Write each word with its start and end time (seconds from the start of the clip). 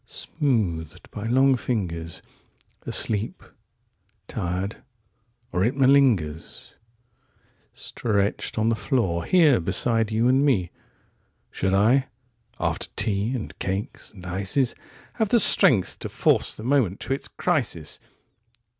76Smoothed 0.07 1.11
by 1.11 1.27
long 1.27 1.55
fingers,77Asleep... 1.55 3.43
tired... 4.27 4.77
or 5.51 5.63
it 5.63 5.75
malingers,78Stretched 5.77 8.57
on 8.57 8.69
the 8.69 8.75
floor, 8.75 9.23
here 9.25 9.59
beside 9.59 10.09
you 10.11 10.27
and 10.27 10.43
me.79Should 10.43 11.73
I, 11.75 12.07
after 12.59 12.87
tea 12.95 13.35
and 13.35 13.55
cakes 13.59 14.09
and 14.09 14.23
ices,80Have 14.25 15.29
the 15.29 15.39
strength 15.39 15.99
to 15.99 16.09
force 16.09 16.55
the 16.55 16.63
moment 16.63 16.99
to 17.01 17.13
its 17.13 17.27
crisis? 17.27 17.99